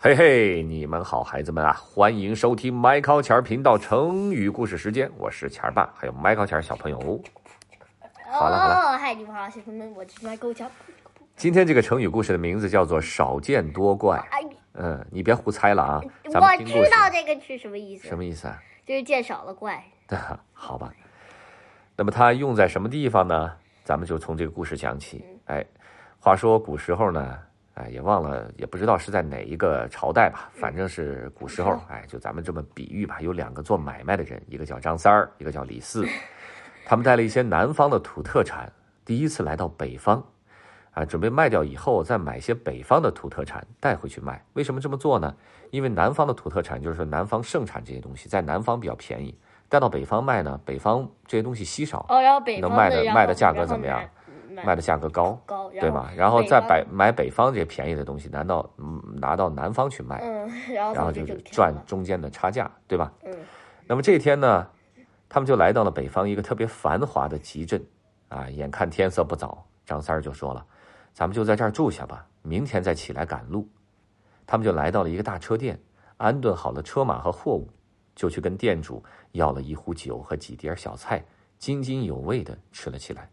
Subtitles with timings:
[0.00, 7.20] 嘿嘿，你们好，孩子们啊，欢迎收听麦考钱儿频道成语故事时间，我是钱儿爸，还有麦考钱儿小朋友。
[8.30, 10.70] 好了好了哦，嗨，你们好，小朋友们，我是麦狗强。
[11.34, 14.40] 今天这个成语故事的名字叫做“少见多怪哎，”。
[14.78, 16.74] 嗯，你别胡猜了啊，咱们我知。
[16.90, 18.56] 道这个是什么意思，什么意思啊？
[18.86, 19.82] 就是见少了怪。
[20.54, 20.94] 好吧，
[21.96, 23.52] 那么它用在什么地方呢？
[23.82, 25.24] 咱们就从这个故事讲起。
[25.46, 25.66] 哎，
[26.20, 27.36] 话说古时候呢，
[27.78, 31.80] 哎，也忘了，也不知道是在哪一个朝代吧，反正是古时候。
[31.88, 36.04] 哎，就咱们这么比喻吧，有两个做买卖的人，一个叫张三儿，一个叫李四，
[36.84, 38.72] 他们带了一些南方的土特产，
[39.04, 40.24] 第一次来到北方。
[40.92, 44.44] 啊，准备卖掉以后，再买些北方的土特产带回去卖。
[44.54, 45.32] 为什么这么做呢？
[45.70, 49.38] 因为南方的土特产就是说南方盛产这些东西，在南方比较便宜，
[49.68, 54.10] 带到北方卖呢，北方这些东西稀少，哦，然后北能卖的卖的价格怎么样买？
[54.64, 56.12] 卖的价格高，高，对吧？
[56.16, 63.12] 然后再买买北方这些便宜的东西，难道嗯拿到南方去卖，嗯，然后就是赚中间的差价，对吧？
[63.24, 63.32] 嗯
[63.86, 64.66] 那么这一天呢，
[65.28, 67.82] 他们就来到了北方一个特别繁华的集镇，
[68.28, 70.62] 啊，眼看天色不早，张三儿就说了
[71.14, 73.66] ：“咱们就在这儿住下吧，明天再起来赶路。”
[74.46, 75.80] 他们就来到了一个大车店，
[76.18, 77.66] 安顿好了车马和货物，
[78.14, 81.24] 就去跟店主要了一壶酒和几碟小菜，
[81.58, 83.30] 津津有味地吃了起来。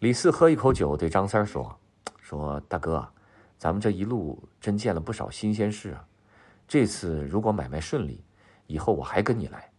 [0.00, 1.74] 李四喝一口酒，对张三说
[2.20, 3.08] ：“说大哥，
[3.56, 6.04] 咱们这一路真见了不少新鲜事啊。
[6.68, 8.22] 这次如果买卖顺利，
[8.66, 9.70] 以后我还跟你来。”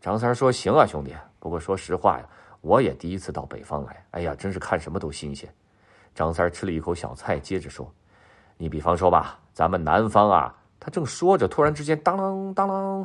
[0.00, 1.12] 张三说：“行啊，兄弟。
[1.40, 2.28] 不过说实话呀，
[2.60, 5.52] 我也第一次到北方来，哎呀，真是看什么都新鲜。”
[6.14, 7.92] 张三吃了一口小菜，接着说
[8.56, 13.04] ：“你比方说吧，咱们南方啊。”他正说着，突然之间，当啷当啷，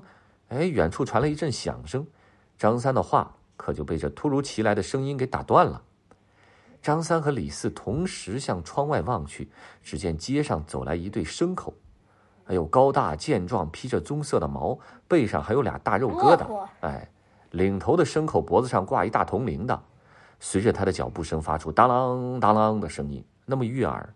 [0.50, 2.06] 哎，远处传来一阵响声。
[2.60, 5.82] 张三的话可就被这突如其来的声音给打断了。
[6.84, 9.50] 张三和李四同时向窗外望去，
[9.82, 11.74] 只见街上走来一对牲口，
[12.48, 16.68] 哎呦，高大健壮，披着棕色的毛，背上还有俩大肉疙瘩。
[16.82, 17.10] 哎，
[17.52, 19.80] 领头的牲口脖子上挂一大铜铃铛，
[20.42, 24.14] 随着他的脚步声发出当啷当啷的声音，那么悦耳。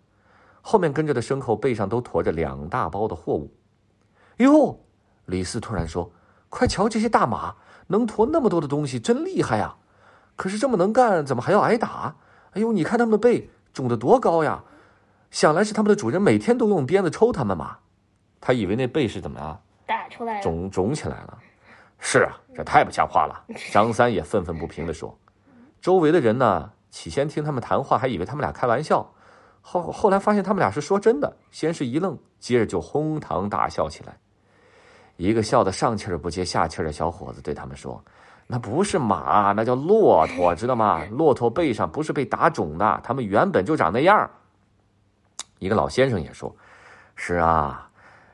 [0.60, 3.50] 后面跟着的牲口背上都驮着两大包的货物。
[4.36, 4.78] 哟，
[5.24, 6.12] 李四突然说
[6.50, 7.54] ：“快瞧这些大马，
[7.86, 9.76] 能驮那么多的东西，真厉害呀！
[10.36, 12.16] 可是这么能干，怎么还要挨打？
[12.58, 14.64] 哎呦，你看他们的背肿得多高呀！
[15.30, 17.78] 想来是他们的主人每天都用鞭子抽他们嘛。”
[18.40, 19.60] 他以为那背是怎么啊？
[19.86, 21.38] 打出来了，肿肿起来了。
[22.00, 23.44] 是啊，这太不像话了。
[23.70, 25.16] 张三也愤愤不平地说。
[25.80, 29.08] 周围的人呢，起先听他们谈话，还以为他们俩开玩笑，
[29.60, 34.18] 后后来发现他们俩是说真的，先是一愣，接着就哄堂大笑起来。
[35.16, 38.02] 一个笑得上气儿不接下气儿的小伙子对他们说
[38.50, 41.04] ：“那不是马，那叫骆驼，知道吗？
[41.10, 44.28] 骆驼背上不是被打肿的，他们原本就长那样。”
[45.60, 46.56] 一个老先生也说
[47.14, 47.90] ：“是啊，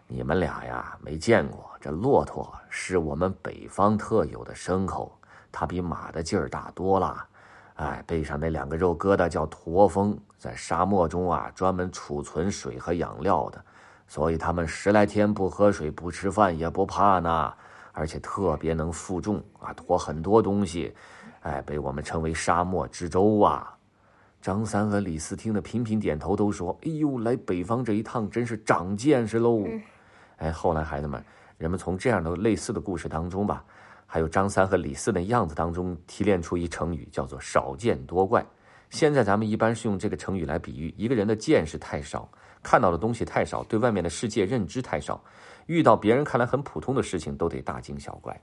[0.06, 5.19] 你们俩呀没见过，这骆驼是我们北方特有的牲口，
[5.50, 7.26] 它比马的劲儿大多了。
[7.75, 13.60] 哎，背上那两个肉疙瘩叫驼峰，在沙漠中啊专门储存水和养料的，
[14.06, 17.52] 所以他们十来天不喝水、不吃饭也不怕呢。
[17.94, 20.93] 而且特别能负重啊，驮很多东西，
[21.41, 23.75] 哎，被我们称为沙漠之舟啊。
[24.43, 29.65] 张三和李四听得频频点头，都说：“哎呦，来北方这一趟真是长见识喽！”
[30.37, 31.25] 哎，后来孩子们，
[31.56, 33.65] 人们从这样的类似的故事当中吧，
[34.05, 38.44] 还有张三和李四的样子当中提炼出一成语，叫做“少见多怪”。
[38.90, 42.28] 现在咱们一般是用这个成语来比喻一个人的见识太少，
[42.62, 45.22] 看到的东西太少，对外面的世界认知太少，
[45.66, 48.40] 遇到别人看来很普通的事情都得大惊小怪，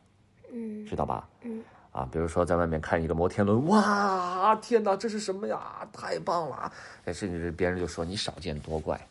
[0.52, 1.28] 嗯知道吧？
[1.44, 5.88] 嗯啊，比如说在外面看一个摩天轮，哇，天哪，这是什么呀？
[5.92, 6.72] 太棒了！
[7.04, 9.06] 哎，甚至别人就说你少见多怪，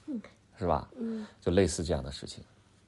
[0.59, 0.89] 是吧？
[0.99, 2.43] 嗯，就类似这样的事情，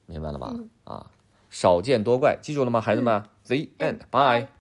[0.07, 0.51] 明白了吧？
[0.83, 1.05] 啊，
[1.51, 3.99] 少见多怪，记住了吗，孩子们？The end.
[4.09, 4.47] Bye.